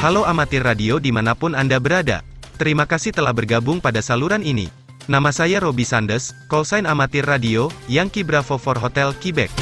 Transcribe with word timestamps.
Halo 0.00 0.24
amatir 0.24 0.64
radio 0.64 0.96
di 0.96 1.12
mana 1.12 1.36
pun 1.36 1.52
Anda 1.52 1.76
berada. 1.76 2.24
Terima 2.56 2.88
kasih 2.88 3.12
telah 3.12 3.36
bergabung 3.36 3.84
pada 3.84 4.00
saluran 4.00 4.40
ini. 4.40 4.72
Nama 5.12 5.28
saya 5.28 5.60
Robi 5.60 5.84
Sandes, 5.84 6.32
callsign 6.48 6.88
amatir 6.88 7.28
radio, 7.28 7.68
Yankee 7.84 8.24
Bravo 8.24 8.56
for 8.56 8.80
Hotel 8.80 9.12
Quebec. 9.20 9.52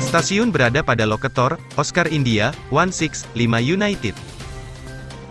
Stasiun 0.00 0.48
berada 0.48 0.80
pada 0.80 1.04
lokator, 1.04 1.60
Oscar 1.76 2.08
India, 2.08 2.56
165 2.72 3.36
United. 3.60 4.16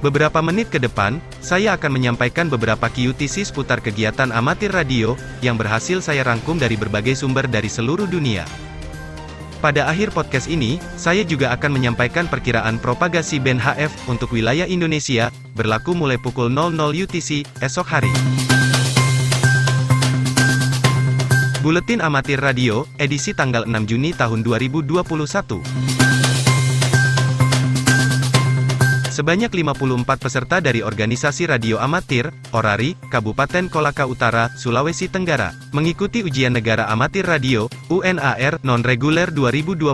Beberapa 0.06 0.38
menit 0.46 0.70
ke 0.70 0.78
depan, 0.78 1.18
saya 1.42 1.74
akan 1.74 1.90
menyampaikan 1.90 2.46
beberapa 2.46 2.94
QTC 2.94 3.50
seputar 3.50 3.82
kegiatan 3.82 4.30
amatir 4.30 4.70
radio, 4.70 5.18
yang 5.42 5.58
berhasil 5.58 5.98
saya 5.98 6.22
rangkum 6.22 6.62
dari 6.62 6.78
berbagai 6.78 7.18
sumber 7.18 7.50
dari 7.50 7.74
seluruh 7.74 8.06
dunia. 8.06 8.46
Pada 9.60 9.92
akhir 9.92 10.16
podcast 10.16 10.48
ini, 10.48 10.80
saya 10.96 11.28
juga 11.28 11.52
akan 11.52 11.76
menyampaikan 11.76 12.32
perkiraan 12.32 12.80
propagasi 12.80 13.44
band 13.44 13.60
HF 13.60 13.92
untuk 14.08 14.32
wilayah 14.32 14.64
Indonesia, 14.64 15.36
berlaku 15.52 15.92
mulai 15.92 16.16
pukul 16.16 16.48
00 16.48 16.80
UTC, 16.96 17.44
esok 17.60 17.84
hari. 17.84 18.14
Buletin 21.60 22.00
Amatir 22.00 22.40
Radio, 22.40 22.88
edisi 22.96 23.36
tanggal 23.36 23.68
6 23.68 23.84
Juni 23.84 24.16
tahun 24.16 24.48
2021. 24.48 25.99
Sebanyak 29.20 29.52
54 29.52 30.16
peserta 30.16 30.64
dari 30.64 30.80
organisasi 30.80 31.52
radio 31.52 31.76
amatir, 31.84 32.32
Orari, 32.56 32.96
Kabupaten 33.12 33.68
Kolaka 33.68 34.08
Utara, 34.08 34.48
Sulawesi 34.56 35.12
Tenggara, 35.12 35.52
mengikuti 35.76 36.24
ujian 36.24 36.56
negara 36.56 36.88
amatir 36.88 37.28
radio, 37.28 37.68
UNAR, 37.92 38.64
non-reguler 38.64 39.28
2021 39.36 39.92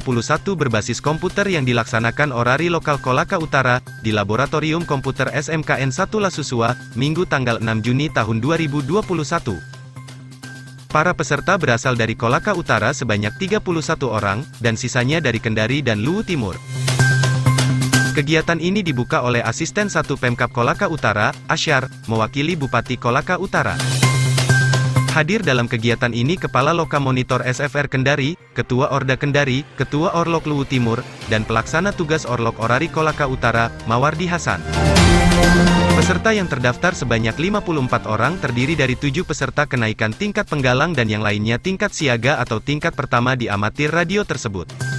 berbasis 0.54 1.02
komputer 1.02 1.50
yang 1.50 1.66
dilaksanakan 1.66 2.30
Orari 2.30 2.70
Lokal 2.70 3.02
Kolaka 3.02 3.42
Utara, 3.42 3.82
di 4.06 4.14
Laboratorium 4.14 4.86
Komputer 4.86 5.34
SMKN 5.34 5.90
1 5.90 6.06
Lasusua, 6.22 6.78
Minggu 6.94 7.26
tanggal 7.26 7.58
6 7.58 7.82
Juni 7.82 8.14
tahun 8.14 8.38
2021. 8.46 9.10
Para 10.94 11.18
peserta 11.18 11.58
berasal 11.58 11.98
dari 11.98 12.14
Kolaka 12.14 12.54
Utara 12.54 12.94
sebanyak 12.94 13.34
31 13.42 13.58
orang, 14.06 14.46
dan 14.62 14.78
sisanya 14.78 15.18
dari 15.18 15.42
Kendari 15.42 15.82
dan 15.82 16.06
Luwu 16.06 16.22
Timur. 16.22 16.62
Kegiatan 18.16 18.64
ini 18.64 18.80
dibuka 18.80 19.28
oleh 19.28 19.44
Asisten 19.44 19.92
1 19.92 20.08
Pemkap 20.16 20.48
Kolaka 20.48 20.88
Utara, 20.88 21.36
Asyar, 21.52 21.92
mewakili 22.08 22.56
Bupati 22.56 22.96
Kolaka 22.96 23.36
Utara. 23.36 23.76
Hadir 25.12 25.44
dalam 25.44 25.68
kegiatan 25.68 26.16
ini 26.16 26.40
Kepala 26.40 26.72
Loka 26.72 26.96
Monitor 26.96 27.44
SFR 27.44 27.92
Kendari, 27.92 28.40
Ketua 28.56 28.96
Orda 28.96 29.20
Kendari, 29.20 29.68
Ketua 29.76 30.16
Orlok 30.16 30.48
Luwu 30.48 30.64
Timur, 30.64 31.04
dan 31.28 31.44
Pelaksana 31.44 31.92
Tugas 31.92 32.24
Orlok 32.24 32.56
Orari 32.64 32.88
Kolaka 32.88 33.28
Utara, 33.28 33.68
Mawardi 33.84 34.32
Hasan. 34.32 34.64
Peserta 36.00 36.32
yang 36.32 36.48
terdaftar 36.48 36.96
sebanyak 36.96 37.36
54 37.36 38.08
orang 38.08 38.40
terdiri 38.40 38.80
dari 38.80 38.96
tujuh 38.96 39.28
peserta 39.28 39.68
kenaikan 39.68 40.16
tingkat 40.16 40.48
penggalang 40.48 40.96
dan 40.96 41.12
yang 41.12 41.20
lainnya 41.20 41.60
tingkat 41.60 41.92
siaga 41.92 42.40
atau 42.40 42.64
tingkat 42.64 42.96
pertama 42.96 43.36
di 43.36 43.52
amatir 43.52 43.92
radio 43.92 44.24
tersebut. 44.24 44.95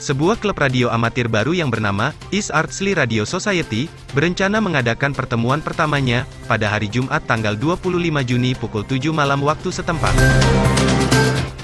Sebuah 0.00 0.40
klub 0.40 0.56
radio 0.56 0.88
amatir 0.88 1.28
baru 1.28 1.52
yang 1.52 1.68
bernama 1.68 2.16
East 2.32 2.48
Artsley 2.56 2.96
Radio 2.96 3.28
Society 3.28 3.84
berencana 4.16 4.56
mengadakan 4.56 5.12
pertemuan 5.12 5.60
pertamanya 5.60 6.24
pada 6.48 6.72
hari 6.72 6.88
Jumat 6.88 7.20
tanggal 7.28 7.52
25 7.52 8.00
Juni 8.24 8.56
pukul 8.56 8.80
7 8.88 9.12
malam 9.12 9.44
waktu 9.44 9.68
setempat. 9.68 10.16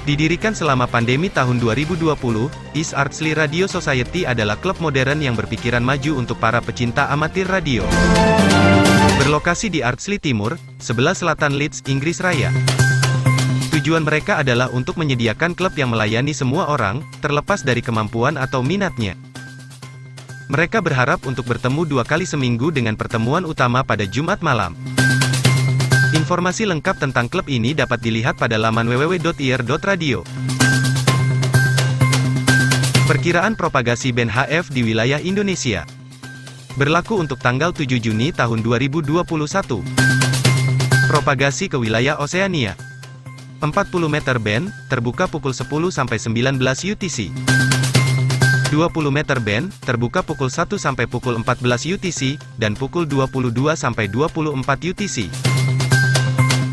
Didirikan 0.05 0.53
selama 0.53 0.84
pandemi 0.84 1.33
tahun 1.33 1.57
2020, 1.64 2.13
East 2.77 2.92
Artsley 2.92 3.33
Radio 3.33 3.64
Society 3.64 4.29
adalah 4.29 4.61
klub 4.61 4.77
modern 4.85 5.24
yang 5.24 5.33
berpikiran 5.33 5.80
maju 5.80 6.20
untuk 6.20 6.36
para 6.36 6.61
pecinta 6.61 7.08
amatir 7.08 7.48
radio. 7.48 7.89
Berlokasi 9.17 9.73
di 9.73 9.80
Artsley 9.80 10.20
Timur, 10.20 10.61
sebelah 10.77 11.17
selatan 11.17 11.57
Leeds, 11.57 11.89
Inggris 11.89 12.20
Raya. 12.20 12.53
Tujuan 13.86 14.02
mereka 14.02 14.42
adalah 14.42 14.67
untuk 14.74 14.98
menyediakan 14.98 15.55
klub 15.55 15.70
yang 15.79 15.95
melayani 15.95 16.35
semua 16.35 16.67
orang, 16.74 17.07
terlepas 17.23 17.63
dari 17.63 17.79
kemampuan 17.79 18.35
atau 18.35 18.58
minatnya. 18.58 19.14
Mereka 20.51 20.83
berharap 20.83 21.23
untuk 21.23 21.47
bertemu 21.47 21.86
dua 21.86 22.02
kali 22.02 22.27
seminggu 22.27 22.74
dengan 22.74 22.98
pertemuan 22.98 23.47
utama 23.47 23.86
pada 23.86 24.02
Jumat 24.02 24.42
malam. 24.42 24.74
Informasi 26.11 26.67
lengkap 26.67 26.98
tentang 26.98 27.30
klub 27.30 27.47
ini 27.47 27.79
dapat 27.79 28.02
dilihat 28.02 28.35
pada 28.35 28.58
laman 28.58 28.91
www.ir.radio. 28.91 30.27
Perkiraan 33.07 33.55
propagasi 33.55 34.11
band 34.11 34.35
HF 34.35 34.67
di 34.74 34.83
wilayah 34.83 35.23
Indonesia 35.23 35.86
berlaku 36.74 37.23
untuk 37.23 37.39
tanggal 37.39 37.70
7 37.70 37.86
Juni 38.03 38.35
tahun 38.35 38.67
2021. 38.67 39.14
Propagasi 41.07 41.70
ke 41.70 41.79
wilayah 41.79 42.18
Oseania 42.18 42.74
40 43.61 44.12
meter 44.12 44.36
band, 44.36 44.68
terbuka 44.92 45.24
pukul 45.24 45.56
10 45.56 45.89
sampai 45.89 46.20
19 46.20 46.61
UTC. 46.92 47.33
20 48.68 49.08
meter 49.08 49.39
band, 49.40 49.72
terbuka 49.80 50.20
pukul 50.20 50.52
1 50.52 50.77
sampai 50.77 51.08
pukul 51.08 51.40
14 51.40 51.96
UTC, 51.96 52.36
dan 52.61 52.77
pukul 52.77 53.08
22 53.08 53.72
sampai 53.78 54.12
24 54.12 54.61
UTC. 54.92 55.33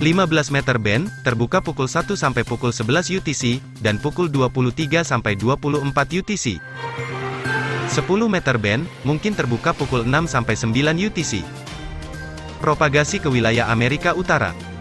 15 0.04 0.52
meter 0.52 0.76
band, 0.82 1.08
terbuka 1.24 1.64
pukul 1.64 1.88
1 1.88 2.20
sampai 2.20 2.44
pukul 2.44 2.76
11 2.76 3.08
UTC, 3.16 3.64
dan 3.80 3.96
pukul 3.96 4.28
23 4.28 5.08
sampai 5.08 5.40
24 5.40 5.88
UTC. 6.20 6.60
10 7.88 8.28
meter 8.28 8.58
band, 8.60 8.84
mungkin 9.08 9.32
terbuka 9.32 9.72
pukul 9.72 10.04
6 10.04 10.28
sampai 10.28 10.60
9 10.60 11.00
UTC. 11.00 11.46
Propagasi 12.60 13.24
ke 13.24 13.32
wilayah 13.32 13.72
Amerika 13.72 14.12
Utara. 14.12 14.73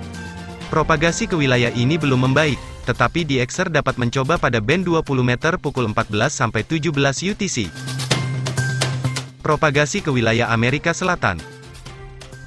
Propagasi 0.72 1.28
ke 1.28 1.36
wilayah 1.36 1.68
ini 1.76 2.00
belum 2.00 2.32
membaik, 2.32 2.56
tetapi 2.88 3.28
DXR 3.28 3.68
dapat 3.68 4.00
mencoba 4.00 4.40
pada 4.40 4.56
band 4.56 4.88
20 4.88 5.04
meter 5.20 5.60
pukul 5.60 5.84
14 5.92 6.32
sampai 6.32 6.64
17 6.64 6.88
UTC. 7.28 7.68
Propagasi 9.44 10.00
ke 10.00 10.08
wilayah 10.08 10.48
Amerika 10.48 10.96
Selatan. 10.96 11.36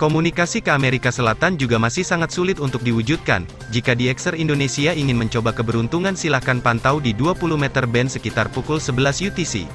Komunikasi 0.01 0.65
ke 0.65 0.73
Amerika 0.73 1.13
Selatan 1.13 1.53
juga 1.53 1.77
masih 1.77 2.01
sangat 2.01 2.33
sulit 2.33 2.57
untuk 2.57 2.81
diwujudkan. 2.81 3.45
Jika 3.69 3.93
DXR 3.93 4.41
Indonesia 4.41 4.89
ingin 4.97 5.21
mencoba 5.21 5.53
keberuntungan 5.53 6.17
silahkan 6.17 6.57
pantau 6.57 6.97
di 6.97 7.13
20 7.13 7.61
meter 7.61 7.85
band 7.85 8.09
sekitar 8.09 8.49
pukul 8.49 8.81
11 8.81 9.21
UTC. 9.21 9.69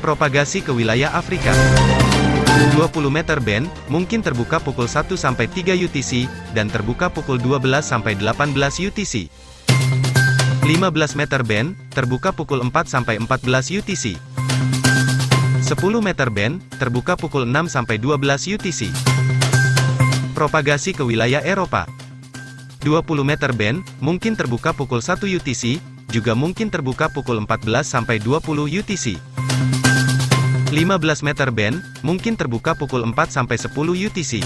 Propagasi 0.00 0.64
ke 0.64 0.72
wilayah 0.72 1.12
Afrika. 1.12 1.52
20 2.74 3.06
meter 3.12 3.38
band, 3.38 3.70
mungkin 3.86 4.24
terbuka 4.24 4.58
pukul 4.58 4.90
1 4.90 5.14
sampai 5.14 5.46
3 5.46 5.76
UTC, 5.76 6.26
dan 6.56 6.66
terbuka 6.66 7.06
pukul 7.06 7.38
12 7.38 7.84
sampai 7.84 8.16
18 8.18 8.56
UTC. 8.90 9.30
15 10.66 11.18
meter 11.18 11.42
band, 11.46 11.78
terbuka 11.94 12.30
pukul 12.34 12.62
4 12.62 12.90
sampai 12.90 13.18
14 13.22 13.70
UTC. 13.70 14.18
10 15.60 15.76
meter 16.02 16.28
band, 16.32 16.58
terbuka 16.80 17.14
pukul 17.14 17.46
6 17.46 17.70
sampai 17.70 17.98
12 17.98 18.58
UTC. 18.58 18.90
Propagasi 20.34 20.96
ke 20.96 21.02
wilayah 21.06 21.42
Eropa. 21.44 21.86
20 22.80 23.04
meter 23.22 23.52
band, 23.52 23.84
mungkin 24.00 24.34
terbuka 24.34 24.72
pukul 24.72 25.04
1 25.04 25.28
UTC, 25.28 25.78
juga 26.10 26.32
mungkin 26.34 26.72
terbuka 26.72 27.12
pukul 27.12 27.38
14 27.44 27.86
sampai 27.86 28.18
20 28.18 28.66
UTC. 28.66 29.20
15 30.70 31.26
meter 31.26 31.50
band, 31.50 31.82
mungkin 32.06 32.38
terbuka 32.38 32.78
pukul 32.78 33.02
4-10 33.02 33.50
UTC. 34.06 34.38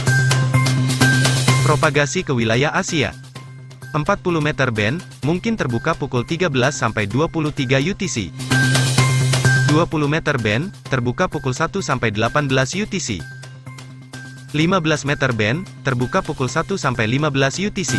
Propagasi 1.68 2.24
ke 2.24 2.32
wilayah 2.32 2.72
Asia. 2.72 3.12
40 3.92 4.40
meter 4.40 4.72
band, 4.72 5.04
mungkin 5.20 5.52
terbuka 5.52 5.92
pukul 5.92 6.24
13-23 6.24 7.12
UTC. 7.92 8.32
20 9.68 9.84
meter 10.08 10.40
band, 10.40 10.72
terbuka 10.88 11.28
pukul 11.28 11.52
1-18 11.52 11.92
UTC. 12.72 13.20
15 14.56 15.04
meter 15.04 15.30
band, 15.36 15.68
terbuka 15.84 16.24
pukul 16.24 16.48
1-15 16.48 17.68
UTC. 17.68 17.92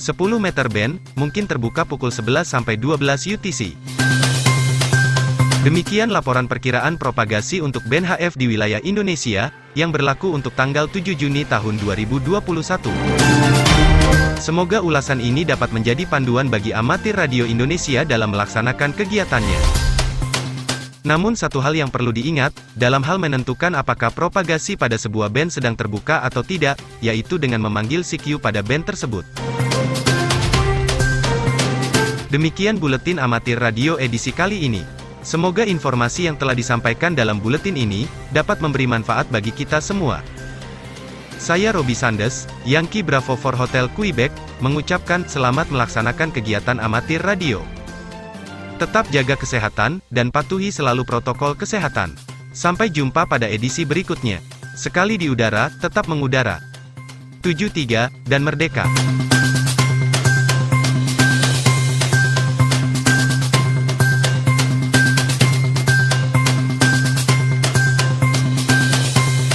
10 0.00 0.40
meter 0.40 0.66
band, 0.72 0.96
mungkin 1.20 1.44
terbuka 1.44 1.84
pukul 1.84 2.08
11-12 2.08 3.36
UTC. 3.36 3.76
Demikian 5.62 6.10
laporan 6.10 6.50
perkiraan 6.50 6.98
propagasi 6.98 7.62
untuk 7.62 7.86
band 7.86 8.02
HF 8.02 8.34
di 8.34 8.50
wilayah 8.50 8.82
Indonesia, 8.82 9.54
yang 9.78 9.94
berlaku 9.94 10.34
untuk 10.34 10.58
tanggal 10.58 10.90
7 10.90 11.14
Juni 11.14 11.46
tahun 11.46 11.78
2021. 11.78 12.42
Semoga 14.42 14.82
ulasan 14.82 15.22
ini 15.22 15.46
dapat 15.46 15.70
menjadi 15.70 16.02
panduan 16.10 16.50
bagi 16.50 16.74
amatir 16.74 17.14
radio 17.14 17.46
Indonesia 17.46 18.02
dalam 18.02 18.34
melaksanakan 18.34 18.90
kegiatannya. 18.90 19.60
Namun 21.06 21.38
satu 21.38 21.62
hal 21.62 21.78
yang 21.78 21.94
perlu 21.94 22.10
diingat, 22.10 22.50
dalam 22.74 23.06
hal 23.06 23.22
menentukan 23.22 23.78
apakah 23.78 24.10
propagasi 24.10 24.74
pada 24.74 24.98
sebuah 24.98 25.30
band 25.30 25.54
sedang 25.54 25.78
terbuka 25.78 26.26
atau 26.26 26.42
tidak, 26.42 26.74
yaitu 26.98 27.38
dengan 27.38 27.62
memanggil 27.62 28.02
CQ 28.02 28.42
pada 28.42 28.66
band 28.66 28.90
tersebut. 28.90 29.22
Demikian 32.34 32.82
buletin 32.82 33.22
amatir 33.22 33.62
radio 33.62 33.94
edisi 34.02 34.34
kali 34.34 34.66
ini. 34.66 35.01
Semoga 35.22 35.62
informasi 35.62 36.26
yang 36.26 36.34
telah 36.34 36.58
disampaikan 36.58 37.14
dalam 37.14 37.38
buletin 37.38 37.78
ini, 37.78 38.10
dapat 38.34 38.58
memberi 38.58 38.90
manfaat 38.90 39.30
bagi 39.30 39.54
kita 39.54 39.78
semua. 39.78 40.18
Saya 41.38 41.70
Robi 41.74 41.94
Sandes, 41.94 42.50
Yankee 42.66 43.06
Bravo 43.06 43.38
for 43.38 43.54
Hotel 43.54 43.86
Quebec, 43.94 44.34
mengucapkan 44.58 45.22
selamat 45.26 45.70
melaksanakan 45.70 46.34
kegiatan 46.34 46.78
amatir 46.82 47.22
radio. 47.22 47.62
Tetap 48.82 49.06
jaga 49.14 49.38
kesehatan, 49.38 50.02
dan 50.10 50.34
patuhi 50.34 50.74
selalu 50.74 51.06
protokol 51.06 51.54
kesehatan. 51.54 52.18
Sampai 52.50 52.90
jumpa 52.90 53.26
pada 53.30 53.46
edisi 53.46 53.86
berikutnya. 53.86 54.42
Sekali 54.74 55.14
di 55.18 55.30
udara, 55.30 55.70
tetap 55.78 56.10
mengudara. 56.10 56.58
73, 57.46 58.10
dan 58.26 58.42
merdeka. 58.42 58.86